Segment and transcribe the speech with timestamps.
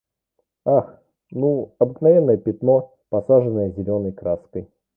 [0.65, 0.97] Ах,
[1.31, 4.67] ну, обыкновенное пятно, посаженное зелёной краской.